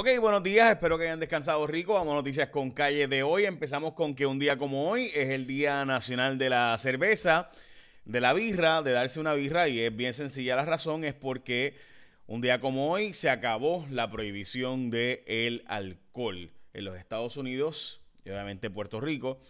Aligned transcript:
Ok, 0.00 0.06
buenos 0.20 0.44
días, 0.44 0.70
espero 0.70 0.96
que 0.96 1.06
hayan 1.06 1.18
descansado 1.18 1.66
rico. 1.66 1.94
Vamos 1.94 2.12
a 2.12 2.18
noticias 2.18 2.50
con 2.50 2.70
calle 2.70 3.08
de 3.08 3.24
hoy. 3.24 3.46
Empezamos 3.46 3.94
con 3.94 4.14
que 4.14 4.26
un 4.26 4.38
día 4.38 4.56
como 4.56 4.88
hoy 4.88 5.10
es 5.12 5.30
el 5.30 5.44
Día 5.44 5.84
Nacional 5.84 6.38
de 6.38 6.50
la 6.50 6.78
Cerveza, 6.78 7.50
de 8.04 8.20
la 8.20 8.32
birra, 8.32 8.82
de 8.82 8.92
darse 8.92 9.18
una 9.18 9.34
birra 9.34 9.66
y 9.66 9.80
es 9.80 9.96
bien 9.96 10.14
sencilla 10.14 10.54
la 10.54 10.64
razón, 10.64 11.02
es 11.02 11.14
porque 11.14 11.74
un 12.28 12.40
día 12.40 12.60
como 12.60 12.92
hoy 12.92 13.12
se 13.12 13.28
acabó 13.28 13.84
la 13.90 14.08
prohibición 14.08 14.90
del 14.90 15.24
el 15.26 15.64
alcohol 15.66 16.52
en 16.74 16.84
los 16.84 16.96
Estados 16.96 17.36
Unidos 17.36 18.00
y 18.24 18.30
obviamente 18.30 18.70
Puerto 18.70 19.00
Rico. 19.00 19.40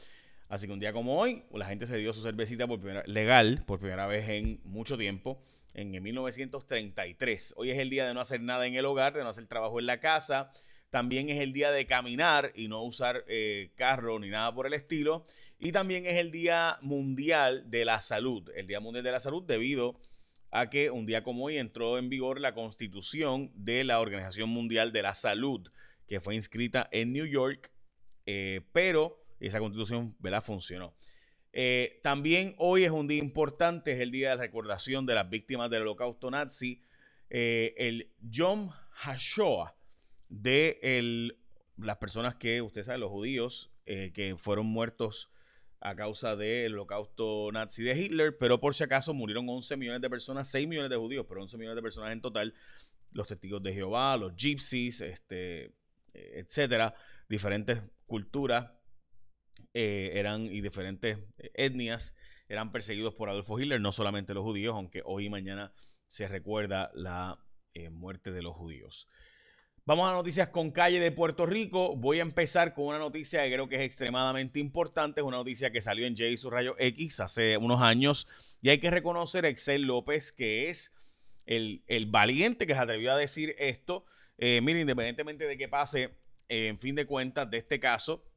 Así 0.49 0.67
que 0.67 0.73
un 0.73 0.81
día 0.81 0.95
como 0.95 1.19
hoy, 1.19 1.43
la 1.53 1.67
gente 1.67 1.87
se 1.87 1.99
dio 1.99 2.15
su 2.15 2.23
cervecita 2.23 2.67
por 2.67 2.81
primera, 2.81 3.03
legal 3.05 3.65
por 3.67 3.81
primera 3.81 4.07
vez 4.07 4.27
en 4.31 4.61
mucho 4.65 4.97
tiempo 4.97 5.43
en 5.79 6.03
1933. 6.03 7.55
Hoy 7.57 7.71
es 7.71 7.79
el 7.79 7.89
día 7.89 8.07
de 8.07 8.13
no 8.13 8.21
hacer 8.21 8.41
nada 8.41 8.67
en 8.67 8.75
el 8.75 8.85
hogar, 8.85 9.13
de 9.13 9.23
no 9.23 9.29
hacer 9.29 9.47
trabajo 9.47 9.79
en 9.79 9.87
la 9.87 10.01
casa. 10.01 10.51
También 10.91 11.29
es 11.29 11.41
el 11.41 11.53
día 11.53 11.71
de 11.71 11.87
caminar 11.87 12.51
y 12.55 12.67
no 12.67 12.83
usar 12.83 13.25
eh, 13.29 13.71
carro 13.77 14.19
ni 14.19 14.29
nada 14.29 14.53
por 14.53 14.67
el 14.67 14.73
estilo. 14.73 15.25
Y 15.61 15.71
también 15.71 16.05
es 16.05 16.17
el 16.17 16.33
Día 16.33 16.79
Mundial 16.83 17.71
de 17.71 17.85
la 17.85 18.01
Salud. 18.01 18.51
El 18.57 18.67
Día 18.67 18.81
Mundial 18.81 19.05
de 19.05 19.13
la 19.13 19.21
Salud 19.21 19.45
debido 19.45 20.01
a 20.51 20.69
que 20.69 20.91
un 20.91 21.07
día 21.07 21.23
como 21.23 21.45
hoy 21.45 21.59
entró 21.59 21.99
en 21.99 22.09
vigor 22.09 22.41
la 22.41 22.55
constitución 22.55 23.53
de 23.55 23.85
la 23.85 24.01
Organización 24.01 24.49
Mundial 24.49 24.93
de 24.93 25.03
la 25.03 25.15
Salud, 25.15 25.71
que 26.09 26.21
fue 26.21 26.35
inscrita 26.35 26.89
en 26.91 27.13
New 27.13 27.27
York, 27.27 27.71
eh, 28.27 28.63
pero 28.73 29.23
esa 29.39 29.61
constitución 29.61 30.17
¿verdad? 30.19 30.43
funcionó. 30.43 30.95
Eh, 31.53 32.01
también 32.03 32.55
hoy 32.59 32.85
es 32.85 32.91
un 32.91 33.09
día 33.09 33.19
importante, 33.19 33.93
es 33.93 34.01
el 34.01 34.11
día 34.11 34.31
de 34.31 34.37
recordación 34.37 35.07
de 35.07 35.15
las 35.15 35.29
víctimas 35.29 35.71
del 35.71 35.83
holocausto 35.83 36.31
nazi. 36.31 36.83
Eh, 37.31 37.75
el 37.77 38.13
Yom 38.21 38.71
HaShoah 39.03 39.75
de 40.29 41.33
las 41.77 41.97
personas 41.99 42.35
que, 42.37 42.61
usted 42.61 42.85
sabe, 42.85 42.99
los 42.99 43.11
judíos 43.11 43.71
eh, 43.87 44.13
que 44.13 44.37
fueron 44.37 44.67
muertos 44.67 45.31
a 45.81 45.95
causa 45.95 46.37
del 46.37 46.75
holocausto 46.75 47.51
nazi 47.53 47.83
de 47.83 47.99
Hitler, 47.99 48.37
pero 48.37 48.61
por 48.61 48.75
si 48.75 48.83
acaso 48.83 49.15
murieron 49.15 49.49
11 49.49 49.77
millones 49.77 50.03
de 50.03 50.11
personas, 50.11 50.49
6 50.51 50.67
millones 50.67 50.91
de 50.91 50.97
judíos, 50.97 51.25
pero 51.29 51.43
11 51.43 51.57
millones 51.57 51.77
de 51.77 51.83
personas 51.83 52.13
en 52.13 52.21
total, 52.21 52.55
los 53.13 53.27
testigos 53.27 53.63
de 53.63 53.73
Jehová, 53.73 54.17
los 54.17 54.35
gypsies, 54.35 55.01
este, 55.01 55.73
etcétera, 56.13 56.95
diferentes 57.29 57.81
culturas 58.07 58.71
eh, 59.75 60.13
eran 60.15 60.47
y 60.47 60.61
diferentes 60.61 61.19
eh, 61.39 61.51
etnias 61.55 62.17
eran 62.49 62.73
perseguidos 62.73 63.15
por 63.15 63.29
Adolfo 63.29 63.61
Hitler, 63.61 63.81
no 63.81 63.93
solamente 63.93 64.33
los 64.33 64.43
judíos, 64.43 64.75
aunque 64.75 65.03
hoy 65.05 65.27
y 65.27 65.31
mañana 65.31 65.73
se 66.07 66.27
recuerda 66.27 66.91
la 66.95 67.39
eh, 67.75 67.91
muerte 67.91 68.33
de 68.33 68.41
los 68.41 68.57
judíos. 68.57 69.07
Vamos 69.85 70.09
a 70.09 70.15
noticias 70.15 70.49
con 70.49 70.71
calle 70.71 71.01
de 71.01 71.13
Puerto 71.13 71.45
Rico. 71.45 71.97
Voy 71.97 72.19
a 72.19 72.23
empezar 72.23 72.75
con 72.75 72.87
una 72.87 72.99
noticia 72.99 73.45
que 73.45 73.53
creo 73.53 73.69
que 73.69 73.77
es 73.77 73.83
extremadamente 73.83 74.59
importante. 74.61 75.21
Es 75.21 75.27
una 75.27 75.37
noticia 75.37 75.71
que 75.71 75.83
salió 75.83 76.07
en 76.07 76.17
J 76.17 76.37
su 76.39 76.51
rayo 76.51 76.75
X 76.79 77.21
hace 77.21 77.57
unos 77.57 77.81
años. 77.81 78.27
Y 78.61 78.71
hay 78.71 78.81
que 78.81 78.91
reconocer 78.91 79.45
a 79.45 79.49
Excel 79.49 79.83
López, 79.83 80.33
que 80.33 80.69
es 80.69 80.93
el, 81.47 81.83
valiente 82.09 82.67
que 82.67 82.75
se 82.75 82.81
atrevió 82.81 83.13
a 83.13 83.17
decir 83.17 83.55
esto. 83.59 84.05
Mire, 84.39 84.81
independientemente 84.81 85.47
de 85.47 85.57
que 85.57 85.69
pase, 85.69 86.19
en 86.49 86.79
fin 86.79 86.95
de 86.95 87.07
cuentas, 87.07 87.51
de 87.51 87.57
este 87.57 87.81
caso, 87.81 88.28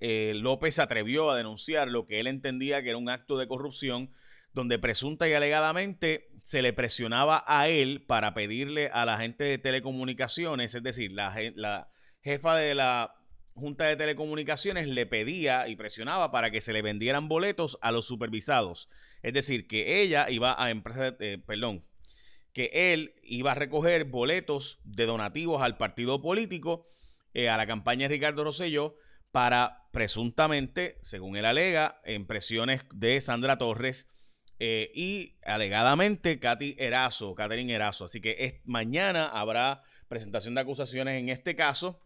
eh, 0.00 0.32
López 0.34 0.74
se 0.74 0.82
atrevió 0.82 1.30
a 1.30 1.36
denunciar 1.36 1.88
lo 1.88 2.06
que 2.06 2.20
él 2.20 2.26
entendía 2.26 2.82
que 2.82 2.90
era 2.90 2.98
un 2.98 3.08
acto 3.08 3.38
de 3.38 3.48
corrupción 3.48 4.10
donde 4.52 4.78
presunta 4.78 5.28
y 5.28 5.34
alegadamente 5.34 6.28
se 6.42 6.62
le 6.62 6.72
presionaba 6.72 7.44
a 7.46 7.68
él 7.68 8.04
para 8.06 8.32
pedirle 8.34 8.88
a 8.88 9.04
la 9.04 9.18
gente 9.18 9.44
de 9.44 9.58
telecomunicaciones, 9.58 10.74
es 10.74 10.82
decir, 10.82 11.12
la, 11.12 11.90
jefa 12.22 12.56
de 12.56 12.74
la 12.74 13.14
Junta 13.54 13.84
de 13.84 13.96
Telecomunicaciones 13.96 14.86
le 14.86 15.06
pedía 15.06 15.66
y 15.68 15.76
presionaba 15.76 16.30
para 16.30 16.50
que 16.50 16.60
se 16.60 16.72
le 16.72 16.82
vendieran 16.82 17.26
boletos 17.28 17.78
a 17.80 17.90
los 17.90 18.06
supervisados. 18.06 18.90
Es 19.22 19.32
decir, 19.32 19.66
que 19.66 20.02
ella 20.02 20.28
iba 20.30 20.62
a 20.62 20.70
empresas, 20.70 21.14
eh, 21.20 21.38
perdón, 21.46 21.84
que 22.52 22.70
él 22.72 23.14
iba 23.22 23.52
a 23.52 23.54
recoger 23.54 24.04
boletos 24.04 24.78
de 24.84 25.06
donativos 25.06 25.62
al 25.62 25.76
partido 25.76 26.20
político, 26.20 26.86
eh, 27.34 27.48
a 27.48 27.56
la 27.56 27.66
campaña 27.66 28.08
de 28.08 28.14
Ricardo 28.14 28.44
Rosselló, 28.44 28.96
para 29.36 29.86
presuntamente, 29.90 30.98
según 31.02 31.36
él 31.36 31.44
alega, 31.44 32.00
en 32.04 32.26
presiones 32.26 32.86
de 32.94 33.20
Sandra 33.20 33.58
Torres 33.58 34.08
eh, 34.58 34.90
y 34.94 35.36
alegadamente 35.44 36.40
Katy 36.40 36.76
Erazo, 36.78 37.34
Catherine 37.34 37.70
Erazo. 37.70 38.06
Así 38.06 38.22
que 38.22 38.62
mañana 38.64 39.26
habrá 39.26 39.82
presentación 40.08 40.54
de 40.54 40.62
acusaciones 40.62 41.16
en 41.16 41.28
este 41.28 41.54
caso. 41.54 42.00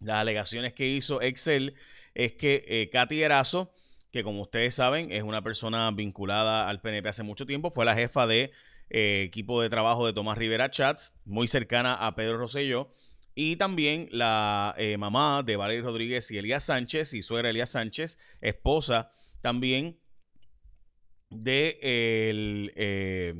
Las 0.00 0.18
alegaciones 0.18 0.74
que 0.74 0.86
hizo 0.86 1.22
Excel 1.22 1.74
es 2.12 2.32
que 2.34 2.66
eh, 2.68 2.90
Katy 2.90 3.22
Erazo, 3.22 3.72
que 4.10 4.22
como 4.22 4.42
ustedes 4.42 4.74
saben 4.74 5.10
es 5.10 5.22
una 5.22 5.40
persona 5.40 5.90
vinculada 5.90 6.68
al 6.68 6.82
PNP 6.82 7.08
hace 7.08 7.22
mucho 7.22 7.46
tiempo, 7.46 7.70
fue 7.70 7.86
la 7.86 7.94
jefa 7.94 8.26
de 8.26 8.52
eh, 8.90 9.22
equipo 9.26 9.62
de 9.62 9.70
trabajo 9.70 10.04
de 10.04 10.12
Tomás 10.12 10.36
Rivera 10.36 10.70
Chats, 10.70 11.14
muy 11.24 11.48
cercana 11.48 11.94
a 11.94 12.14
Pedro 12.14 12.36
Rosselló 12.36 12.92
y 13.34 13.56
también 13.56 14.08
la 14.10 14.74
eh, 14.76 14.96
mamá 14.98 15.42
de 15.42 15.56
Valeria 15.56 15.84
Rodríguez 15.84 16.30
y 16.30 16.38
Elías 16.38 16.64
Sánchez, 16.64 17.14
y 17.14 17.22
suegra 17.22 17.50
Elías 17.50 17.70
Sánchez, 17.70 18.18
esposa 18.40 19.10
también 19.40 19.98
de, 21.30 21.78
el, 21.80 22.72
eh, 22.76 23.34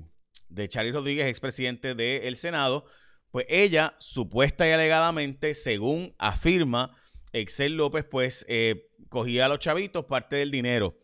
de 0.48 0.68
Charlie 0.68 0.92
Rodríguez, 0.92 1.26
expresidente 1.26 1.94
del 1.94 2.36
Senado, 2.36 2.86
pues 3.30 3.46
ella 3.48 3.94
supuesta 3.98 4.66
y 4.66 4.72
alegadamente, 4.72 5.54
según 5.54 6.14
afirma 6.18 6.96
Excel 7.32 7.76
López, 7.76 8.04
pues 8.10 8.46
eh, 8.48 8.88
cogía 9.08 9.46
a 9.46 9.48
los 9.48 9.58
chavitos 9.58 10.06
parte 10.06 10.36
del 10.36 10.50
dinero. 10.50 10.98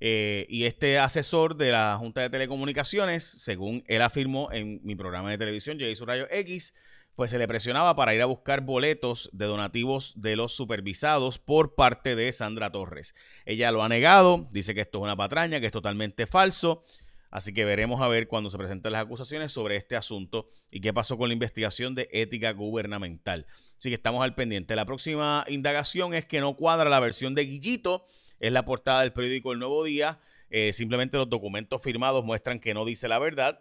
y 0.00 0.64
este 0.64 0.98
asesor 0.98 1.56
de 1.56 1.72
la 1.72 1.96
Junta 1.98 2.20
de 2.20 2.28
Telecomunicaciones, 2.28 3.24
según 3.24 3.84
él 3.86 4.02
afirmó 4.02 4.52
en 4.52 4.80
mi 4.84 4.94
programa 4.96 5.30
de 5.30 5.38
televisión, 5.38 5.80
hizo 5.80 6.04
Rayo 6.04 6.26
X, 6.30 6.74
pues 7.16 7.30
se 7.30 7.38
le 7.38 7.46
presionaba 7.46 7.94
para 7.94 8.14
ir 8.14 8.22
a 8.22 8.26
buscar 8.26 8.62
boletos 8.62 9.30
de 9.32 9.46
donativos 9.46 10.12
de 10.16 10.36
los 10.36 10.54
supervisados 10.54 11.38
por 11.38 11.74
parte 11.74 12.16
de 12.16 12.32
Sandra 12.32 12.70
Torres. 12.70 13.14
Ella 13.44 13.70
lo 13.70 13.82
ha 13.82 13.88
negado, 13.88 14.48
dice 14.50 14.74
que 14.74 14.80
esto 14.80 14.98
es 14.98 15.04
una 15.04 15.16
patraña, 15.16 15.60
que 15.60 15.66
es 15.66 15.72
totalmente 15.72 16.26
falso. 16.26 16.82
Así 17.30 17.52
que 17.52 17.64
veremos 17.64 18.00
a 18.00 18.06
ver 18.06 18.28
cuando 18.28 18.48
se 18.48 18.56
presenten 18.56 18.92
las 18.92 19.02
acusaciones 19.02 19.50
sobre 19.50 19.74
este 19.74 19.96
asunto 19.96 20.48
y 20.70 20.80
qué 20.80 20.92
pasó 20.92 21.18
con 21.18 21.28
la 21.28 21.32
investigación 21.32 21.96
de 21.96 22.08
ética 22.12 22.52
gubernamental. 22.52 23.46
Así 23.76 23.88
que 23.88 23.96
estamos 23.96 24.22
al 24.22 24.36
pendiente. 24.36 24.76
La 24.76 24.86
próxima 24.86 25.44
indagación 25.48 26.14
es 26.14 26.26
que 26.26 26.40
no 26.40 26.54
cuadra 26.54 26.88
la 26.88 27.00
versión 27.00 27.34
de 27.34 27.44
Guillito. 27.44 28.06
Es 28.38 28.52
la 28.52 28.64
portada 28.64 29.00
del 29.00 29.12
periódico 29.12 29.52
El 29.52 29.58
Nuevo 29.58 29.82
Día. 29.82 30.20
Eh, 30.48 30.72
simplemente 30.72 31.16
los 31.16 31.28
documentos 31.28 31.82
firmados 31.82 32.24
muestran 32.24 32.60
que 32.60 32.72
no 32.72 32.84
dice 32.84 33.08
la 33.08 33.18
verdad. 33.18 33.60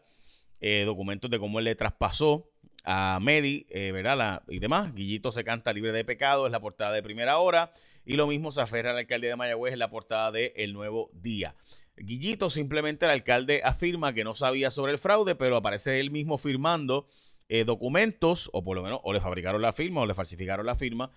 Eh, 0.62 0.84
documentos 0.86 1.31
de 1.31 1.40
cómo 1.40 1.58
él 1.58 1.66
le 1.66 1.74
traspasó 1.74 2.53
a 2.83 3.19
Medi, 3.21 3.66
eh, 3.69 3.91
¿verdad? 3.91 4.44
y 4.47 4.59
demás. 4.59 4.94
Guillito 4.94 5.31
se 5.31 5.44
canta 5.44 5.73
libre 5.73 5.91
de 5.91 6.03
pecado, 6.03 6.45
es 6.45 6.51
la 6.51 6.59
portada 6.59 6.91
de 6.91 7.03
primera 7.03 7.38
hora. 7.38 7.71
Y 8.05 8.16
lo 8.16 8.27
mismo 8.27 8.51
se 8.51 8.61
aferra 8.61 8.91
al 8.91 8.97
alcalde 8.97 9.27
de 9.27 9.35
Mayagüez 9.35 9.73
en 9.73 9.79
la 9.79 9.89
portada 9.89 10.31
de 10.31 10.53
El 10.57 10.73
Nuevo 10.73 11.09
Día. 11.13 11.55
Guillito, 11.95 12.49
simplemente 12.49 13.05
el 13.05 13.11
alcalde 13.11 13.61
afirma 13.63 14.13
que 14.13 14.23
no 14.23 14.33
sabía 14.33 14.71
sobre 14.71 14.91
el 14.91 14.97
fraude, 14.97 15.35
pero 15.35 15.55
aparece 15.55 15.99
él 15.99 16.11
mismo 16.11 16.38
firmando 16.38 17.07
eh, 17.49 17.66
documentos, 17.66 18.49
o 18.51 18.63
por 18.63 18.75
lo 18.75 18.83
menos, 18.83 19.00
o 19.03 19.13
le 19.13 19.21
fabricaron 19.21 19.61
la 19.61 19.73
firma 19.73 20.01
o 20.01 20.05
le 20.05 20.13
falsificaron 20.13 20.65
la 20.65 20.75
firma 20.75 21.11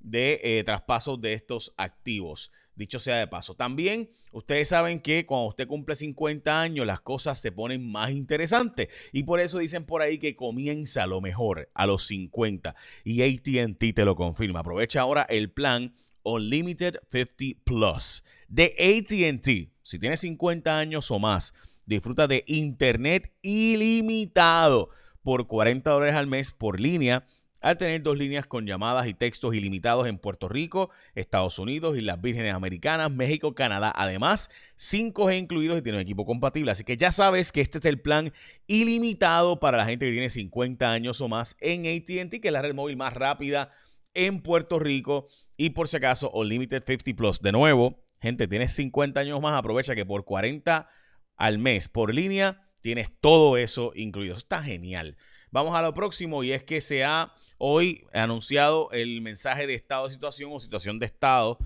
de 0.00 0.40
eh, 0.42 0.64
traspasos 0.64 1.20
de 1.20 1.34
estos 1.34 1.72
activos. 1.76 2.50
Dicho 2.74 2.98
sea 2.98 3.18
de 3.18 3.26
paso. 3.26 3.54
También 3.54 4.10
ustedes 4.32 4.68
saben 4.68 5.00
que 5.00 5.26
cuando 5.26 5.48
usted 5.48 5.66
cumple 5.66 5.94
50 5.94 6.60
años 6.60 6.86
las 6.86 7.00
cosas 7.00 7.38
se 7.38 7.52
ponen 7.52 7.90
más 7.90 8.10
interesantes. 8.10 8.88
Y 9.12 9.22
por 9.22 9.40
eso 9.40 9.58
dicen 9.58 9.84
por 9.84 10.02
ahí 10.02 10.18
que 10.18 10.36
comienza 10.36 11.06
lo 11.06 11.20
mejor 11.20 11.70
a 11.74 11.86
los 11.86 12.06
50. 12.06 12.74
Y 13.04 13.22
ATT 13.22 13.94
te 13.94 14.04
lo 14.04 14.16
confirma. 14.16 14.60
Aprovecha 14.60 15.02
ahora 15.02 15.26
el 15.28 15.50
plan 15.50 15.94
Unlimited 16.22 16.96
50 17.08 17.62
Plus 17.64 18.24
de 18.48 18.74
ATT. 18.78 19.72
Si 19.82 19.98
tienes 19.98 20.20
50 20.20 20.78
años 20.78 21.10
o 21.10 21.18
más, 21.18 21.54
disfruta 21.86 22.26
de 22.26 22.44
internet 22.46 23.32
ilimitado 23.42 24.90
por 25.22 25.46
40 25.46 25.90
dólares 25.90 26.14
al 26.14 26.26
mes 26.26 26.50
por 26.50 26.80
línea 26.80 27.26
al 27.60 27.76
tener 27.76 28.02
dos 28.02 28.16
líneas 28.16 28.46
con 28.46 28.66
llamadas 28.66 29.06
y 29.06 29.14
textos 29.14 29.54
ilimitados 29.54 30.06
en 30.06 30.18
Puerto 30.18 30.48
Rico, 30.48 30.90
Estados 31.14 31.58
Unidos 31.58 31.96
y 31.96 32.00
las 32.00 32.20
Vírgenes 32.20 32.54
Americanas, 32.54 33.10
México, 33.10 33.54
Canadá. 33.54 33.92
Además, 33.94 34.50
5G 34.78 35.38
incluidos 35.38 35.78
y 35.78 35.82
tiene 35.82 35.98
un 35.98 36.02
equipo 36.02 36.24
compatible. 36.24 36.70
Así 36.70 36.84
que 36.84 36.96
ya 36.96 37.12
sabes 37.12 37.52
que 37.52 37.60
este 37.60 37.78
es 37.78 37.84
el 37.84 38.00
plan 38.00 38.32
ilimitado 38.66 39.60
para 39.60 39.76
la 39.76 39.86
gente 39.86 40.06
que 40.06 40.12
tiene 40.12 40.30
50 40.30 40.90
años 40.90 41.20
o 41.20 41.28
más 41.28 41.56
en 41.60 41.86
ATT, 41.86 42.40
que 42.40 42.48
es 42.48 42.52
la 42.52 42.62
red 42.62 42.74
móvil 42.74 42.96
más 42.96 43.14
rápida 43.14 43.70
en 44.14 44.40
Puerto 44.40 44.78
Rico. 44.78 45.28
Y 45.56 45.70
por 45.70 45.88
si 45.88 45.98
acaso, 45.98 46.30
Unlimited 46.30 46.82
50 46.84 47.16
Plus. 47.16 47.40
De 47.40 47.52
nuevo, 47.52 48.02
gente, 48.20 48.48
tienes 48.48 48.72
50 48.72 49.20
años 49.20 49.40
más, 49.40 49.54
aprovecha 49.54 49.94
que 49.94 50.06
por 50.06 50.24
40 50.24 50.88
al 51.36 51.58
mes 51.58 51.88
por 51.88 52.14
línea 52.14 52.66
tienes 52.80 53.10
todo 53.20 53.56
eso 53.56 53.92
incluido. 53.94 54.36
Está 54.36 54.62
genial. 54.62 55.16
Vamos 55.50 55.74
a 55.74 55.82
lo 55.82 55.92
próximo 55.94 56.44
y 56.44 56.52
es 56.52 56.62
que 56.62 56.80
se 56.80 57.04
ha 57.04 57.32
hoy 57.62 58.06
ha 58.12 58.24
anunciado 58.24 58.90
el 58.90 59.20
mensaje 59.20 59.66
de 59.66 59.74
estado 59.74 60.06
de 60.06 60.14
situación 60.14 60.50
o 60.52 60.58
situación 60.58 60.98
de 60.98 61.06
estado. 61.06 61.58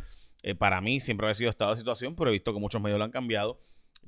Eh, 0.43 0.55
para 0.55 0.81
mí 0.81 1.01
siempre 1.01 1.27
ha 1.29 1.35
sido 1.35 1.49
estado 1.49 1.71
de 1.71 1.79
situación, 1.79 2.15
pero 2.17 2.31
he 2.31 2.33
visto 2.33 2.53
que 2.53 2.61
muchos 2.61 2.83
medios 2.83 2.99
lo 2.99 3.05
han 3.05 3.13
cambiado. 3.13 3.59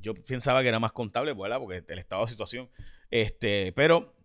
Yo 0.03 0.13
pensaba 0.15 0.63
que 0.63 0.69
era 0.69 0.81
más 0.81 0.93
contable, 0.93 1.33
¿verdad? 1.33 1.59
Porque 1.59 1.83
el 1.87 1.99
estado 1.99 2.25
de 2.25 2.31
situación. 2.31 2.69
Este, 3.11 3.73
pero 3.73 4.17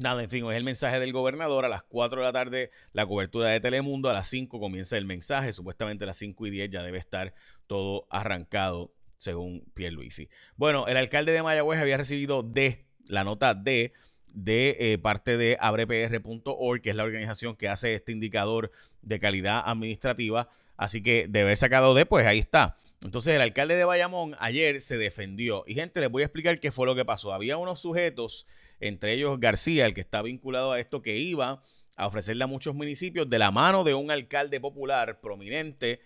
Nada, 0.00 0.22
en 0.22 0.30
fin, 0.30 0.48
es 0.48 0.56
el 0.56 0.62
mensaje 0.62 1.00
del 1.00 1.12
gobernador. 1.12 1.64
A 1.64 1.68
las 1.68 1.82
4 1.82 2.20
de 2.20 2.26
la 2.26 2.32
tarde, 2.32 2.70
la 2.92 3.06
cobertura 3.06 3.48
de 3.48 3.60
Telemundo. 3.60 4.08
A 4.08 4.12
las 4.12 4.28
5 4.28 4.60
comienza 4.60 4.96
el 4.96 5.06
mensaje. 5.06 5.52
Supuestamente 5.52 6.04
a 6.04 6.06
las 6.06 6.16
5 6.18 6.46
y 6.46 6.50
10 6.50 6.70
ya 6.70 6.82
debe 6.82 6.98
estar 6.98 7.34
todo 7.66 8.06
arrancado, 8.10 8.92
según 9.16 9.64
Pierluisi. 9.74 10.28
Bueno, 10.56 10.86
el 10.86 10.96
alcalde 10.96 11.32
de 11.32 11.42
Mayagüez 11.42 11.80
había 11.80 11.96
recibido 11.96 12.42
D, 12.42 12.86
la 13.06 13.24
nota 13.24 13.54
D, 13.54 13.92
de 14.32 14.76
eh, 14.78 14.98
parte 14.98 15.36
de 15.36 15.56
abrepr.org, 15.60 16.80
que 16.80 16.90
es 16.90 16.96
la 16.96 17.04
organización 17.04 17.56
que 17.56 17.68
hace 17.68 17.94
este 17.94 18.12
indicador 18.12 18.70
de 19.02 19.18
calidad 19.18 19.62
administrativa. 19.64 20.48
Así 20.76 21.02
que 21.02 21.26
de 21.28 21.40
haber 21.40 21.56
sacado 21.56 21.94
D, 21.94 22.06
pues 22.06 22.26
ahí 22.26 22.38
está. 22.38 22.76
Entonces 23.02 23.34
el 23.34 23.40
alcalde 23.40 23.76
de 23.76 23.84
Bayamón 23.84 24.36
ayer 24.38 24.80
se 24.80 24.96
defendió. 24.96 25.64
Y 25.66 25.74
gente, 25.74 26.00
les 26.00 26.10
voy 26.10 26.22
a 26.22 26.26
explicar 26.26 26.58
qué 26.58 26.72
fue 26.72 26.86
lo 26.86 26.94
que 26.94 27.04
pasó. 27.04 27.32
Había 27.32 27.56
unos 27.56 27.80
sujetos 27.80 28.46
entre 28.80 29.14
ellos 29.14 29.38
García, 29.40 29.86
el 29.86 29.94
que 29.94 30.00
está 30.00 30.22
vinculado 30.22 30.72
a 30.72 30.80
esto, 30.80 31.02
que 31.02 31.16
iba 31.16 31.62
a 31.96 32.06
ofrecerle 32.06 32.44
a 32.44 32.46
muchos 32.46 32.74
municipios 32.74 33.28
de 33.28 33.38
la 33.38 33.50
mano 33.50 33.82
de 33.82 33.94
un 33.94 34.10
alcalde 34.10 34.60
popular 34.60 35.20
prominente. 35.20 36.00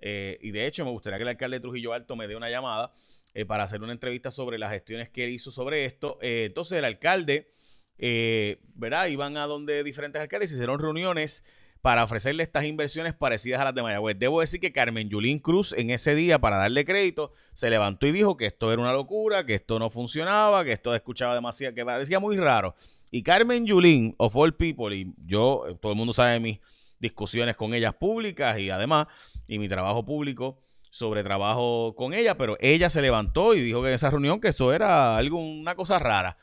Eh, 0.00 0.38
y 0.42 0.50
de 0.50 0.66
hecho, 0.66 0.84
me 0.84 0.90
gustaría 0.90 1.18
que 1.18 1.22
el 1.22 1.28
alcalde 1.28 1.58
de 1.58 1.60
Trujillo 1.60 1.92
Alto 1.92 2.16
me 2.16 2.26
dé 2.26 2.36
una 2.36 2.50
llamada 2.50 2.92
eh, 3.32 3.44
para 3.44 3.64
hacer 3.64 3.82
una 3.82 3.92
entrevista 3.92 4.30
sobre 4.30 4.58
las 4.58 4.72
gestiones 4.72 5.08
que 5.08 5.24
él 5.24 5.30
hizo 5.30 5.50
sobre 5.50 5.84
esto. 5.84 6.18
Entonces, 6.20 6.78
el 6.78 6.84
alcalde, 6.84 7.52
¿verdad? 7.98 9.06
Iban 9.06 9.36
a 9.36 9.46
donde 9.46 9.82
diferentes 9.84 10.20
alcaldes 10.20 10.52
hicieron 10.52 10.78
reuniones 10.78 11.44
para 11.82 12.02
ofrecerle 12.02 12.42
estas 12.42 12.64
inversiones 12.64 13.14
parecidas 13.14 13.60
a 13.60 13.64
las 13.64 13.74
de 13.74 13.82
Mayagüez. 13.82 14.18
Debo 14.18 14.40
decir 14.40 14.58
que 14.58 14.72
Carmen 14.72 15.08
Yulín 15.08 15.38
Cruz 15.38 15.72
en 15.72 15.90
ese 15.90 16.16
día, 16.16 16.40
para 16.40 16.56
darle 16.56 16.84
crédito, 16.84 17.32
se 17.54 17.70
levantó 17.70 18.08
y 18.08 18.12
dijo 18.12 18.36
que 18.36 18.46
esto 18.46 18.72
era 18.72 18.82
una 18.82 18.92
locura, 18.92 19.46
que 19.46 19.54
esto 19.54 19.78
no 19.78 19.88
funcionaba, 19.88 20.64
que 20.64 20.72
esto 20.72 20.94
escuchaba 20.94 21.34
demasiado, 21.34 21.74
que 21.74 21.84
parecía 21.84 22.18
muy 22.18 22.36
raro. 22.36 22.74
Y 23.12 23.22
Carmen 23.22 23.66
Yulín, 23.66 24.16
of 24.18 24.34
all 24.36 24.52
people, 24.54 24.96
y 24.96 25.12
yo, 25.26 25.78
todo 25.80 25.92
el 25.92 25.98
mundo 25.98 26.12
sabe 26.12 26.40
mis 26.40 26.58
discusiones 26.98 27.54
con 27.54 27.72
ellas 27.72 27.94
públicas 27.94 28.58
y 28.58 28.68
además, 28.68 29.06
y 29.46 29.60
mi 29.60 29.68
trabajo 29.68 30.04
público 30.04 30.58
sobre 30.90 31.22
trabajo 31.22 31.94
con 31.94 32.14
ella, 32.14 32.36
pero 32.36 32.56
ella 32.58 32.90
se 32.90 33.00
levantó 33.00 33.54
y 33.54 33.60
dijo 33.60 33.82
que 33.82 33.88
en 33.88 33.94
esa 33.94 34.10
reunión 34.10 34.40
que 34.40 34.48
esto 34.48 34.72
era 34.72 35.16
algo, 35.16 35.38
una 35.38 35.74
cosa 35.74 35.98
rara. 35.98 36.36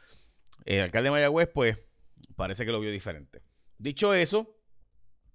El 0.65 0.81
alcalde 0.81 1.07
de 1.07 1.11
Mayagüez, 1.11 1.49
pues, 1.53 1.77
parece 2.35 2.65
que 2.65 2.71
lo 2.71 2.79
vio 2.79 2.91
diferente. 2.91 3.41
Dicho 3.77 4.13
eso, 4.13 4.55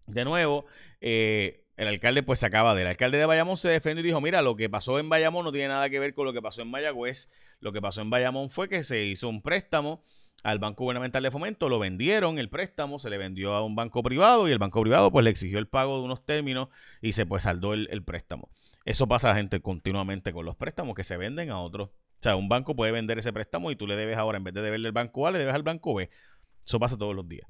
de 0.06 0.24
nuevo, 0.24 0.66
eh, 1.00 1.66
el 1.76 1.86
alcalde 1.86 2.22
pues 2.22 2.40
se 2.40 2.46
acaba 2.46 2.74
de. 2.74 2.82
El 2.82 2.88
alcalde 2.88 3.18
de 3.18 3.26
Bayamón 3.26 3.56
se 3.56 3.68
defendió 3.68 4.02
y 4.02 4.06
dijo, 4.06 4.20
mira, 4.20 4.42
lo 4.42 4.56
que 4.56 4.68
pasó 4.68 4.98
en 4.98 5.08
Bayamón 5.08 5.44
no 5.44 5.52
tiene 5.52 5.68
nada 5.68 5.88
que 5.90 6.00
ver 6.00 6.12
con 6.12 6.26
lo 6.26 6.32
que 6.32 6.42
pasó 6.42 6.62
en 6.62 6.70
Mayagüez. 6.70 7.28
Lo 7.60 7.72
que 7.72 7.80
pasó 7.80 8.00
en 8.00 8.10
Bayamón 8.10 8.50
fue 8.50 8.68
que 8.68 8.82
se 8.82 9.04
hizo 9.04 9.28
un 9.28 9.42
préstamo 9.42 10.02
al 10.42 10.58
Banco 10.58 10.84
Gubernamental 10.84 11.22
de 11.22 11.30
Fomento, 11.30 11.68
lo 11.68 11.78
vendieron 11.78 12.38
el 12.38 12.48
préstamo, 12.48 12.98
se 12.98 13.10
le 13.10 13.18
vendió 13.18 13.54
a 13.54 13.64
un 13.64 13.74
banco 13.74 14.02
privado 14.02 14.48
y 14.48 14.52
el 14.52 14.58
banco 14.58 14.80
privado 14.80 15.10
pues 15.10 15.24
le 15.24 15.30
exigió 15.30 15.58
el 15.58 15.66
pago 15.66 15.98
de 15.98 16.04
unos 16.04 16.24
términos 16.24 16.68
y 17.00 17.12
se 17.12 17.26
pues 17.26 17.42
saldó 17.42 17.74
el, 17.74 17.88
el 17.90 18.04
préstamo. 18.04 18.48
Eso 18.84 19.06
pasa 19.08 19.34
gente 19.34 19.60
continuamente 19.60 20.32
con 20.32 20.44
los 20.44 20.56
préstamos 20.56 20.94
que 20.94 21.04
se 21.04 21.16
venden 21.16 21.50
a 21.50 21.60
otros. 21.60 21.90
O 22.18 22.22
sea, 22.22 22.34
un 22.34 22.48
banco 22.48 22.74
puede 22.74 22.90
vender 22.90 23.18
ese 23.18 23.32
préstamo 23.32 23.70
y 23.70 23.76
tú 23.76 23.86
le 23.86 23.94
debes 23.94 24.16
ahora, 24.16 24.38
en 24.38 24.44
vez 24.44 24.54
de 24.54 24.62
deberle 24.62 24.88
al 24.88 24.92
banco 24.92 25.26
A, 25.26 25.30
le 25.30 25.38
debes 25.38 25.54
al 25.54 25.62
banco 25.62 25.94
B. 25.94 26.10
Eso 26.66 26.80
pasa 26.80 26.96
todos 26.96 27.14
los 27.14 27.28
días. 27.28 27.48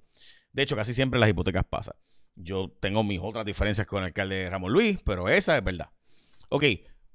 De 0.53 0.62
hecho, 0.62 0.76
casi 0.76 0.93
siempre 0.93 1.19
las 1.19 1.31
hipotecas 1.31 1.65
pasan. 1.65 1.94
Yo 2.35 2.70
tengo 2.81 3.03
mis 3.03 3.20
otras 3.23 3.44
diferencias 3.44 3.87
con 3.87 4.00
el 4.00 4.06
alcalde 4.06 4.49
Ramón 4.49 4.73
Luis, 4.73 5.00
pero 5.05 5.29
esa 5.29 5.56
es 5.56 5.65
verdad. 5.65 5.91
Ok, 6.50 6.65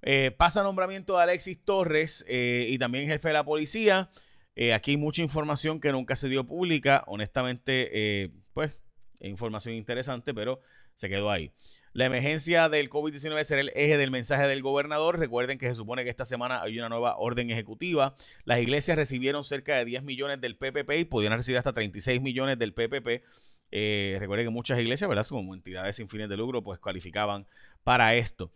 eh, 0.02 0.32
pasa 0.38 0.64
nombramiento 0.64 1.16
de 1.16 1.24
Alexis 1.24 1.64
Torres 1.64 2.26
eh, 2.28 2.68
y 2.70 2.78
también 2.78 3.08
jefe 3.08 3.30
de 3.30 3.34
la 3.34 3.46
policía. 3.46 4.10
Eh, 4.56 4.74
aquí 4.74 4.92
hay 4.92 4.98
mucha 4.98 5.22
información 5.22 5.80
que 5.80 5.92
nunca 5.92 6.16
se 6.16 6.28
dio 6.28 6.46
pública. 6.46 7.04
Honestamente, 7.08 8.32
pues, 8.54 8.72
es 9.20 9.30
información 9.30 9.76
interesante, 9.76 10.34
pero 10.34 10.60
se 10.96 11.10
quedó 11.10 11.32
ahí. 11.32 11.52
La 11.94 12.06
emergencia 12.06 12.70
del 12.70 12.90
COVID-19 12.90 13.44
será 13.44 13.62
el 13.62 13.72
eje 13.76 13.98
del 13.98 14.10
mensaje 14.10 14.48
del 14.48 14.64
gobernador. 14.64 15.20
Recuerden 15.20 15.60
que 15.60 15.68
se 15.70 15.76
supone 15.76 16.04
que 16.04 16.10
esta 16.10 16.26
semana 16.26 16.64
hay 16.64 16.80
una 16.80 16.90
nueva 16.90 17.18
orden 17.18 17.52
ejecutiva. 17.52 18.16
Las 18.46 18.60
iglesias 18.60 18.98
recibieron 18.98 19.44
cerca 19.44 19.78
de 19.78 19.86
10 19.86 20.02
millones 20.02 20.42
del 20.42 20.58
PPP 20.58 20.92
y 20.98 21.06
podían 21.06 21.34
recibir 21.34 21.60
hasta 21.60 21.72
36 21.72 22.20
millones 22.20 22.58
del 22.58 22.74
PPP. 22.74 23.24
Eh, 23.70 24.18
recuerden 24.20 24.48
que 24.48 24.52
muchas 24.52 24.80
iglesias, 24.80 25.08
¿verdad? 25.08 25.28
Como 25.28 25.54
entidades 25.54 25.96
sin 25.96 26.10
fines 26.10 26.30
de 26.30 26.38
lucro, 26.38 26.64
pues 26.64 26.80
calificaban 26.80 27.46
para 27.84 28.16
esto. 28.16 28.52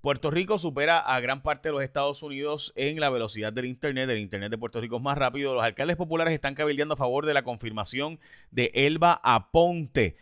Puerto 0.00 0.30
Rico 0.32 0.58
supera 0.58 0.98
a 0.98 1.20
gran 1.20 1.42
parte 1.42 1.68
de 1.68 1.74
los 1.74 1.82
Estados 1.82 2.22
Unidos 2.22 2.72
en 2.74 2.98
la 2.98 3.10
velocidad 3.10 3.52
del 3.52 3.66
Internet. 3.66 4.08
El 4.10 4.18
Internet 4.18 4.50
de 4.50 4.58
Puerto 4.58 4.80
Rico 4.80 4.96
es 4.96 5.02
más 5.02 5.16
rápido. 5.16 5.54
Los 5.54 5.62
alcaldes 5.62 5.96
populares 5.96 6.34
están 6.34 6.54
cabildeando 6.54 6.94
a 6.94 6.96
favor 6.96 7.26
de 7.26 7.34
la 7.34 7.42
confirmación 7.42 8.18
de 8.50 8.72
Elba 8.74 9.20
Aponte 9.22 10.16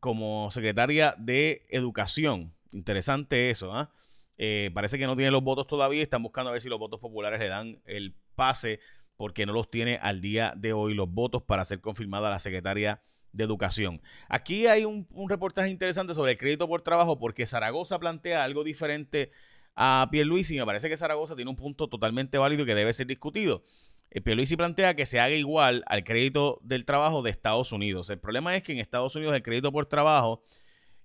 como 0.00 0.50
secretaria 0.50 1.14
de 1.18 1.62
Educación. 1.68 2.54
Interesante 2.72 3.50
eso, 3.50 3.72
¿ah? 3.72 3.90
eh, 4.38 4.70
parece 4.74 4.98
que 4.98 5.06
no 5.06 5.16
tiene 5.16 5.30
los 5.30 5.42
votos 5.42 5.66
todavía. 5.66 6.02
Están 6.02 6.22
buscando 6.22 6.50
a 6.50 6.52
ver 6.52 6.60
si 6.60 6.68
los 6.68 6.78
votos 6.78 7.00
populares 7.00 7.40
le 7.40 7.48
dan 7.48 7.80
el 7.84 8.14
pase 8.34 8.80
porque 9.16 9.46
no 9.46 9.52
los 9.52 9.70
tiene 9.70 9.98
al 10.00 10.20
día 10.20 10.52
de 10.56 10.72
hoy 10.72 10.94
los 10.94 11.10
votos 11.10 11.42
para 11.42 11.64
ser 11.64 11.80
confirmada 11.80 12.30
la 12.30 12.38
secretaria 12.38 13.00
de 13.32 13.44
educación. 13.44 14.00
Aquí 14.28 14.66
hay 14.66 14.84
un, 14.84 15.06
reportaje 15.28 15.70
interesante 15.70 16.14
sobre 16.14 16.32
el 16.32 16.38
crédito 16.38 16.68
por 16.68 16.82
trabajo 16.82 17.18
porque 17.18 17.46
Zaragoza 17.46 17.98
plantea 17.98 18.44
algo 18.44 18.64
diferente 18.64 19.30
a 19.74 20.08
Pierluisi 20.10 20.56
y 20.56 20.58
me 20.58 20.66
parece 20.66 20.88
que 20.88 20.96
Zaragoza 20.96 21.36
tiene 21.36 21.50
un 21.50 21.56
punto 21.56 21.88
totalmente 21.88 22.38
válido 22.38 22.64
que 22.64 22.74
debe 22.74 22.92
ser 22.92 23.06
discutido. 23.06 23.62
Eh, 24.10 24.20
Pierluisi 24.20 24.56
plantea 24.56 24.94
que 24.94 25.06
se 25.06 25.20
haga 25.20 25.34
igual 25.34 25.84
al 25.86 26.04
crédito 26.04 26.60
del 26.62 26.84
trabajo 26.84 27.22
de 27.22 27.30
Estados 27.30 27.72
Unidos. 27.72 28.10
El 28.10 28.18
problema 28.18 28.54
es 28.56 28.62
que 28.62 28.72
en 28.72 28.78
Estados 28.78 29.14
Unidos 29.16 29.34
el 29.34 29.42
crédito 29.42 29.72
por 29.72 29.86
trabajo 29.86 30.42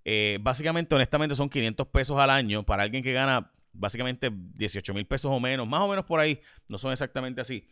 eh, 0.06 0.40
básicamente, 0.42 0.96
honestamente, 0.96 1.36
son 1.36 1.50
500 1.50 1.88
pesos 1.88 2.18
al 2.18 2.30
año 2.30 2.64
para 2.64 2.84
alguien 2.84 3.04
que 3.04 3.14
gana 3.14 3.52
básicamente 3.74 4.30
18 4.32 4.94
mil 4.94 5.06
pesos 5.06 5.32
o 5.32 5.40
menos, 5.40 5.68
más 5.68 5.82
o 5.82 5.88
menos 5.88 6.06
por 6.06 6.20
ahí, 6.20 6.42
no 6.68 6.78
son 6.78 6.92
exactamente 6.92 7.40
así 7.40 7.66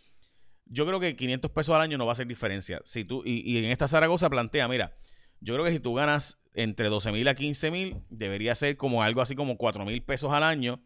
yo 0.69 0.85
creo 0.85 0.99
que 0.99 1.15
500 1.15 1.51
pesos 1.51 1.75
al 1.75 1.81
año 1.81 1.97
no 1.97 2.05
va 2.05 2.11
a 2.11 2.13
hacer 2.13 2.27
diferencia. 2.27 2.81
Si 2.85 3.03
tú, 3.03 3.23
y, 3.25 3.57
en 3.57 3.65
esta 3.65 3.87
Zaragoza 3.87 4.29
plantea, 4.29 4.67
mira, 4.67 4.93
yo 5.41 5.53
creo 5.55 5.65
que 5.65 5.71
si 5.71 5.79
tú 5.79 5.93
ganas 5.95 6.39
entre 6.53 6.89
12 6.89 7.11
mil 7.11 7.27
a 7.27 7.35
15 7.35 7.71
mil, 7.71 7.97
debería 8.09 8.55
ser 8.55 8.77
como 8.77 9.03
algo 9.03 9.21
así 9.21 9.35
como 9.35 9.57
4 9.57 9.83
mil 9.85 10.01
pesos 10.03 10.31
al 10.31 10.43
año. 10.43 10.81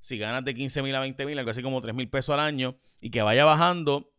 Si 0.00 0.18
ganas 0.18 0.44
de 0.44 0.54
15 0.54 0.82
mil 0.82 0.94
a 0.94 1.00
20 1.00 1.26
mil, 1.26 1.38
algo 1.38 1.50
así 1.50 1.62
como 1.62 1.80
3 1.80 1.94
mil 1.94 2.08
pesos 2.08 2.32
al 2.34 2.40
año, 2.40 2.76
y 3.00 3.10
que 3.10 3.22
vaya 3.22 3.44
bajando 3.44 4.12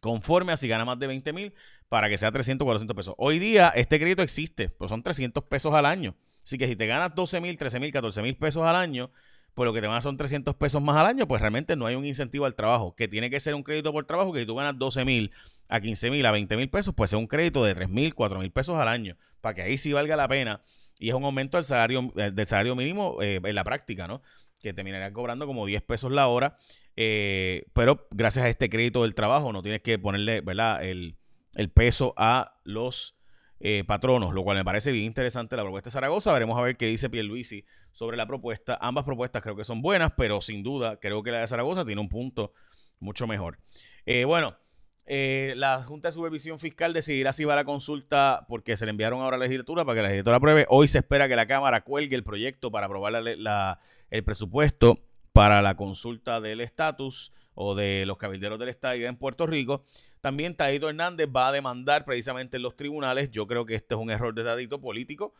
conforme 0.00 0.52
a 0.52 0.56
si 0.56 0.68
gana 0.68 0.84
más 0.84 0.98
de 0.98 1.06
20 1.06 1.32
mil, 1.32 1.54
para 1.88 2.08
que 2.08 2.18
sea 2.18 2.32
300 2.32 2.64
o 2.64 2.66
400 2.66 2.96
pesos. 2.96 3.14
Hoy 3.18 3.38
día 3.38 3.68
este 3.68 3.98
crédito 3.98 4.22
existe, 4.22 4.68
pues 4.68 4.88
son 4.88 5.02
300 5.02 5.44
pesos 5.44 5.74
al 5.74 5.86
año. 5.86 6.16
Así 6.42 6.58
que 6.58 6.66
si 6.66 6.76
te 6.76 6.86
ganas 6.86 7.14
12 7.14 7.40
mil, 7.40 7.56
13 7.56 7.80
mil, 7.80 7.92
14 7.92 8.22
mil 8.22 8.36
pesos 8.36 8.62
al 8.64 8.76
año, 8.76 9.10
pues 9.54 9.66
lo 9.66 9.72
que 9.72 9.80
te 9.80 9.86
van 9.86 9.96
a 9.96 10.00
son 10.00 10.16
300 10.16 10.56
pesos 10.56 10.82
más 10.82 10.96
al 10.96 11.06
año, 11.06 11.26
pues 11.26 11.40
realmente 11.40 11.76
no 11.76 11.86
hay 11.86 11.94
un 11.94 12.04
incentivo 12.04 12.44
al 12.44 12.54
trabajo, 12.54 12.94
que 12.94 13.08
tiene 13.08 13.30
que 13.30 13.40
ser 13.40 13.54
un 13.54 13.62
crédito 13.62 13.92
por 13.92 14.04
trabajo, 14.04 14.32
que 14.32 14.40
si 14.40 14.46
tú 14.46 14.56
ganas 14.56 14.78
12 14.78 15.04
mil 15.04 15.30
a 15.68 15.80
15 15.80 16.10
mil 16.10 16.26
a 16.26 16.32
20 16.32 16.56
mil 16.56 16.68
pesos, 16.68 16.94
pues 16.94 17.12
es 17.12 17.18
un 17.18 17.26
crédito 17.26 17.64
de 17.64 17.74
3 17.74 17.88
mil, 17.88 18.14
4 18.14 18.40
mil 18.40 18.50
pesos 18.50 18.76
al 18.76 18.88
año, 18.88 19.16
para 19.40 19.54
que 19.54 19.62
ahí 19.62 19.78
sí 19.78 19.92
valga 19.92 20.16
la 20.16 20.28
pena. 20.28 20.62
Y 20.98 21.08
es 21.08 21.14
un 21.14 21.24
aumento 21.24 21.56
del 21.56 21.64
salario, 21.64 22.12
eh, 22.16 22.30
del 22.32 22.46
salario 22.46 22.76
mínimo 22.76 23.18
eh, 23.22 23.40
en 23.42 23.54
la 23.54 23.64
práctica, 23.64 24.06
¿no? 24.06 24.22
Que 24.64 24.72
terminaría 24.72 25.12
cobrando 25.12 25.46
como 25.46 25.66
10 25.66 25.82
pesos 25.82 26.10
la 26.10 26.26
hora, 26.28 26.56
eh, 26.96 27.66
pero 27.74 28.08
gracias 28.10 28.46
a 28.46 28.48
este 28.48 28.70
crédito 28.70 29.02
del 29.02 29.14
trabajo 29.14 29.52
no 29.52 29.62
tienes 29.62 29.82
que 29.82 29.98
ponerle, 29.98 30.40
¿verdad? 30.40 30.82
El, 30.82 31.18
el 31.54 31.68
peso 31.68 32.14
a 32.16 32.58
los 32.64 33.14
eh, 33.60 33.84
patronos, 33.86 34.32
lo 34.32 34.42
cual 34.42 34.56
me 34.56 34.64
parece 34.64 34.90
bien 34.90 35.04
interesante 35.04 35.54
la 35.54 35.64
propuesta 35.64 35.90
de 35.90 35.92
Zaragoza. 35.92 36.32
Veremos 36.32 36.58
a 36.58 36.62
ver 36.62 36.78
qué 36.78 36.86
dice 36.86 37.10
Pierluisi 37.10 37.66
sobre 37.92 38.16
la 38.16 38.26
propuesta. 38.26 38.78
Ambas 38.80 39.04
propuestas 39.04 39.42
creo 39.42 39.54
que 39.54 39.64
son 39.64 39.82
buenas, 39.82 40.12
pero 40.16 40.40
sin 40.40 40.62
duda 40.62 40.98
creo 40.98 41.22
que 41.22 41.30
la 41.30 41.40
de 41.40 41.46
Zaragoza 41.46 41.84
tiene 41.84 42.00
un 42.00 42.08
punto 42.08 42.54
mucho 43.00 43.26
mejor. 43.26 43.58
Eh, 44.06 44.24
bueno, 44.24 44.56
eh, 45.06 45.54
la 45.56 45.82
Junta 45.82 46.08
de 46.08 46.12
Supervisión 46.12 46.58
Fiscal 46.58 46.92
decidirá 46.92 47.32
si 47.32 47.44
va 47.44 47.52
a 47.52 47.56
la 47.56 47.64
consulta 47.64 48.46
porque 48.48 48.76
se 48.76 48.86
le 48.86 48.90
enviaron 48.90 49.20
ahora 49.20 49.36
a 49.36 49.38
la 49.38 49.44
legislatura 49.44 49.84
para 49.84 49.96
que 49.96 50.02
la 50.02 50.08
legislatura 50.08 50.36
apruebe. 50.36 50.66
Hoy 50.68 50.88
se 50.88 50.98
espera 50.98 51.28
que 51.28 51.36
la 51.36 51.46
Cámara 51.46 51.82
cuelgue 51.82 52.16
el 52.16 52.24
proyecto 52.24 52.70
para 52.70 52.86
aprobar 52.86 53.14
el 53.16 54.24
presupuesto 54.24 54.98
para 55.32 55.62
la 55.62 55.76
consulta 55.76 56.40
del 56.40 56.60
estatus 56.60 57.32
o 57.54 57.74
de 57.74 58.04
los 58.06 58.18
cabilderos 58.18 58.58
del 58.58 58.68
Estado 58.68 58.94
en 58.94 59.16
Puerto 59.16 59.46
Rico. 59.46 59.84
También 60.20 60.56
Tadito 60.56 60.88
Hernández 60.88 61.28
va 61.28 61.48
a 61.48 61.52
demandar 61.52 62.04
precisamente 62.04 62.56
en 62.56 62.62
los 62.62 62.76
tribunales. 62.76 63.30
Yo 63.30 63.46
creo 63.46 63.66
que 63.66 63.74
este 63.74 63.94
es 63.94 64.00
un 64.00 64.10
error 64.10 64.34
de 64.34 64.44
Tadito 64.44 64.80
político, 64.80 65.34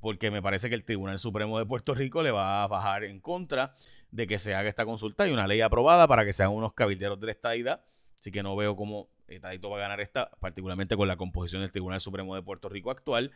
porque 0.00 0.30
me 0.30 0.42
parece 0.42 0.68
que 0.68 0.74
el 0.74 0.84
Tribunal 0.84 1.18
Supremo 1.18 1.58
de 1.58 1.66
Puerto 1.66 1.94
Rico 1.94 2.22
le 2.22 2.30
va 2.30 2.62
a 2.62 2.66
bajar 2.66 3.04
en 3.04 3.20
contra 3.20 3.74
de 4.10 4.26
que 4.26 4.38
se 4.38 4.54
haga 4.54 4.68
esta 4.68 4.84
consulta. 4.84 5.24
Hay 5.24 5.32
una 5.32 5.46
ley 5.46 5.60
aprobada 5.60 6.08
para 6.08 6.24
que 6.24 6.32
sean 6.32 6.50
unos 6.50 6.72
cabilderos 6.72 7.20
de 7.20 7.26
la 7.26 7.32
estadidad, 7.32 7.84
así 8.18 8.30
que 8.30 8.42
no 8.42 8.56
veo 8.56 8.76
cómo 8.76 9.08
Tadito 9.40 9.70
va 9.70 9.76
a 9.76 9.80
ganar 9.80 10.00
esta, 10.00 10.30
particularmente 10.40 10.96
con 10.96 11.08
la 11.08 11.16
composición 11.16 11.62
del 11.62 11.72
Tribunal 11.72 12.00
Supremo 12.00 12.34
de 12.34 12.42
Puerto 12.42 12.68
Rico 12.68 12.90
actual. 12.90 13.32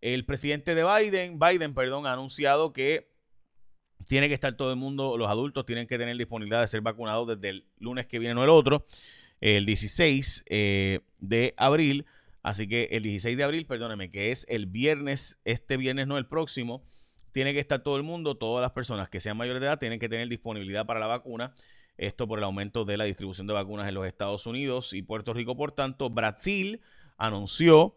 El 0.00 0.24
presidente 0.24 0.74
de 0.74 0.84
Biden, 0.84 1.38
Biden, 1.38 1.74
perdón, 1.74 2.06
ha 2.06 2.12
anunciado 2.12 2.72
que 2.72 3.10
tiene 4.06 4.28
que 4.28 4.34
estar 4.34 4.54
todo 4.54 4.70
el 4.70 4.76
mundo, 4.76 5.16
los 5.16 5.30
adultos 5.30 5.64
tienen 5.64 5.86
que 5.86 5.98
tener 5.98 6.16
disponibilidad 6.16 6.60
de 6.60 6.68
ser 6.68 6.82
vacunados 6.82 7.26
desde 7.28 7.48
el 7.48 7.66
lunes 7.78 8.06
que 8.06 8.18
viene, 8.18 8.34
no 8.34 8.44
el 8.44 8.50
otro, 8.50 8.86
el 9.40 9.66
16 9.66 10.44
eh, 10.48 11.00
de 11.18 11.54
abril. 11.56 12.06
Así 12.42 12.68
que 12.68 12.88
el 12.92 13.02
16 13.02 13.38
de 13.38 13.44
abril, 13.44 13.66
perdóneme, 13.66 14.10
que 14.10 14.30
es 14.30 14.44
el 14.50 14.66
viernes, 14.66 15.40
este 15.46 15.78
viernes 15.78 16.06
no 16.06 16.18
el 16.18 16.26
próximo, 16.26 16.84
tiene 17.32 17.54
que 17.54 17.60
estar 17.60 17.82
todo 17.82 17.96
el 17.96 18.02
mundo, 18.02 18.36
todas 18.36 18.62
las 18.62 18.72
personas 18.72 19.08
que 19.08 19.18
sean 19.18 19.38
mayores 19.38 19.60
de 19.60 19.66
edad 19.66 19.78
tienen 19.78 19.98
que 19.98 20.10
tener 20.10 20.28
disponibilidad 20.28 20.84
para 20.84 21.00
la 21.00 21.06
vacuna. 21.06 21.54
Esto 21.96 22.26
por 22.26 22.38
el 22.38 22.44
aumento 22.44 22.84
de 22.84 22.96
la 22.96 23.04
distribución 23.04 23.46
de 23.46 23.52
vacunas 23.52 23.88
en 23.88 23.94
los 23.94 24.06
Estados 24.06 24.46
Unidos 24.46 24.92
y 24.92 25.02
Puerto 25.02 25.32
Rico. 25.32 25.56
Por 25.56 25.72
tanto, 25.72 26.10
Brasil 26.10 26.80
anunció 27.16 27.96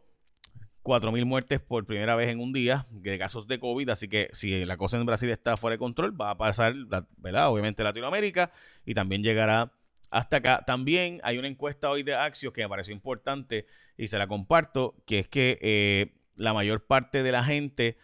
4.000 0.84 1.25
muertes 1.25 1.60
por 1.60 1.86
primera 1.86 2.16
vez 2.16 2.30
en 2.30 2.39
un 2.39 2.54
día 2.54 2.88
de 2.92 3.18
casos 3.20 3.48
de 3.48 3.60
COVID. 3.60 3.89
Así 3.89 4.08
que 4.08 4.30
si 4.32 4.63
la 4.66 4.77
cosa 4.77 4.98
en 4.98 5.06
Brasil 5.06 5.30
está 5.30 5.58
fuera 5.58 5.74
de 5.74 5.80
control, 5.80 6.20
va 6.20 6.32
a 6.32 6.38
pasar, 6.38 6.74
¿verdad? 7.18 7.50
Obviamente 7.50 7.84
Latinoamérica 7.84 8.51
y 8.86 8.94
también 8.94 9.22
llegará 9.22 9.74
hasta 10.10 10.38
acá. 10.38 10.63
También 10.66 11.20
hay 11.24 11.38
una 11.38 11.48
encuesta 11.48 11.89
hoy 11.89 12.04
de 12.04 12.16
Axios 12.16 12.54
que 12.54 12.62
me 12.62 12.70
pareció 12.70 12.94
importante 12.94 13.66
y 13.98 14.08
se 14.08 14.18
la 14.18 14.27
comparto, 14.27 14.96
que 15.06 15.20
es 15.20 15.27
que 15.27 15.60
eh, 15.62 16.13
la 16.36 16.54
mayor 16.54 16.86
parte 16.86 17.24
de 17.24 17.32
la 17.32 17.44
gente 17.44 17.98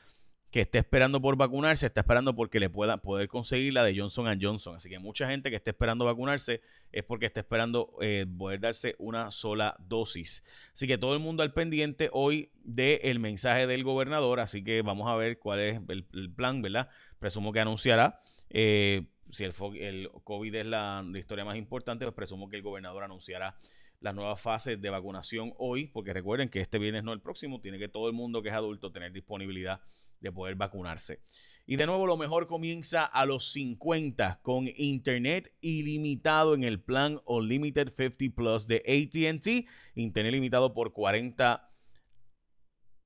que 0.54 0.62
esté 0.62 0.78
esperando 0.78 1.20
por 1.20 1.36
vacunarse, 1.36 1.88
está 1.88 2.02
esperando 2.02 2.36
porque 2.36 2.60
le 2.60 2.70
pueda 2.70 2.98
poder 2.98 3.28
conseguir 3.28 3.74
la 3.74 3.84
de 3.84 3.98
Johnson 3.98 4.40
Johnson. 4.40 4.76
Así 4.76 4.88
que 4.88 5.00
mucha 5.00 5.28
gente 5.28 5.50
que 5.50 5.56
esté 5.56 5.72
esperando 5.72 6.06
vacunarse 6.06 6.62
es 6.92 7.04
porque 7.04 7.26
está 7.26 7.40
esperando 7.40 7.98
eh, 8.02 8.28
poder 8.38 8.60
darse 8.60 8.94
una 9.00 9.32
sola 9.32 9.76
dosis. 9.80 10.44
Así 10.72 10.86
que 10.86 11.00
todo 11.00 11.16
el 11.16 11.20
mundo 11.22 11.42
al 11.42 11.54
pendiente 11.54 12.12
hoy 12.14 12.52
del 12.64 13.20
mensaje 13.20 13.66
del 13.66 13.84
gobernador. 13.84 14.40
Así 14.42 14.64
que 14.64 14.84
vamos 14.84 15.10
a 15.10 15.16
ver 15.16 15.40
cuál 15.40 15.60
es 15.60 15.82
el, 15.88 16.32
plan, 16.36 16.62
¿verdad? 16.62 16.88
Presumo 17.18 17.52
que 17.52 17.60
anunciará. 17.60 18.22
Eh, 18.52 19.08
si 19.32 19.46
el, 19.46 20.12
COVID 20.24 20.54
es 20.54 20.68
la, 20.68 21.04
la 21.04 21.18
historia 21.18 21.46
más 21.46 21.58
importante, 21.58 22.06
pues 22.06 22.14
presumo 22.14 22.48
que 22.48 22.58
el 22.58 22.62
gobernador 22.62 23.04
anunciará 23.04 23.58
las 24.02 24.14
nuevas 24.14 24.40
fases 24.40 24.80
de 24.80 24.90
vacunación 24.92 25.54
hoy, 25.58 25.88
porque 25.88 26.14
recuerden 26.14 26.50
que 26.50 26.60
este 26.60 26.78
viernes 26.78 27.04
no 27.04 27.12
el 27.12 27.22
próximo, 27.22 27.60
tiene 27.60 27.80
que 27.80 27.88
todo 27.88 28.08
el 28.08 28.14
mundo 28.14 28.44
que 28.44 28.50
es 28.50 28.56
adulto 28.56 28.92
tener 28.92 29.14
disponibilidad 29.14 29.82
de 30.24 30.32
poder 30.32 30.56
vacunarse. 30.56 31.20
Y 31.66 31.78
de 31.78 31.86
nuevo, 31.86 32.08
lo 32.08 32.18
mejor 32.18 32.48
comienza 32.48 33.06
a 33.06 33.26
los 33.26 33.52
50 33.54 34.40
con 34.42 34.68
internet 34.76 35.54
ilimitado 35.62 36.56
en 36.56 36.64
el 36.64 36.82
plan 36.82 37.22
Unlimited 37.26 37.94
50 37.96 38.36
Plus 38.36 38.68
de 38.68 38.78
ATT. 38.78 39.70
Internet 39.96 40.34
limitado 40.34 40.74
por 40.74 40.92
40 40.92 41.70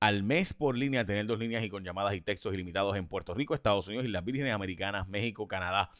al 0.00 0.22
mes 0.22 0.54
por 0.54 0.76
línea, 0.76 1.04
tener 1.04 1.26
dos 1.26 1.38
líneas 1.38 1.64
y 1.64 1.68
con 1.68 1.84
llamadas 1.84 2.14
y 2.14 2.20
textos 2.20 2.54
ilimitados 2.54 2.96
en 2.96 3.08
Puerto 3.08 3.34
Rico, 3.34 3.54
Estados 3.54 3.86
Unidos 3.88 4.06
y 4.06 4.08
las 4.08 4.24
Vírgenes 4.24 4.52
Americanas, 4.52 5.08
México, 5.08 5.46
Canadá. 5.46 5.90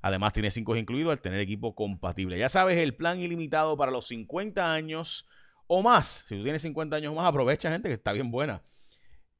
Además, 0.00 0.34
tiene 0.34 0.50
5 0.50 0.76
incluido 0.76 1.10
al 1.10 1.20
tener 1.22 1.40
equipo 1.40 1.74
compatible. 1.74 2.38
Ya 2.38 2.50
sabes, 2.50 2.76
el 2.78 2.94
plan 2.94 3.18
ilimitado 3.18 3.76
para 3.78 3.90
los 3.90 4.06
50 4.08 4.74
años 4.74 5.26
o 5.66 5.82
más. 5.82 6.24
Si 6.26 6.36
tú 6.36 6.42
tienes 6.42 6.60
50 6.62 6.96
años 6.96 7.12
o 7.12 7.14
más, 7.14 7.26
aprovecha, 7.26 7.70
gente, 7.70 7.88
que 7.88 7.94
está 7.94 8.12
bien 8.12 8.30
buena 8.30 8.62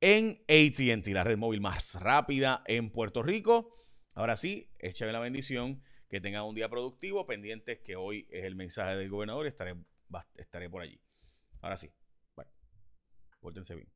en 0.07 0.45
ATT, 0.49 1.07
la 1.15 1.25
red 1.25 1.39
móvil 1.39 1.63
más 1.63 1.99
rápida 1.99 2.63
en 2.67 2.91
Puerto 2.91 3.23
Rico. 3.23 3.75
Ahora 4.13 4.37
sí, 4.37 4.71
échame 4.79 5.13
la 5.13 5.19
bendición, 5.19 5.83
que 6.11 6.21
tengan 6.21 6.45
un 6.45 6.55
día 6.55 6.69
productivo, 6.69 7.27
pendientes 7.27 7.81
que 7.81 7.97
hoy 7.97 8.27
es 8.31 8.45
el 8.45 8.55
mensaje 8.55 8.97
del 8.97 9.09
gobernador, 9.09 9.47
estaré, 9.47 9.75
estaré 10.35 10.69
por 10.69 10.83
allí. 10.83 11.01
Ahora 11.63 11.79
sí, 11.79 11.91
bueno, 12.37 12.51
pórtense 13.41 13.75
bien. 13.77 13.94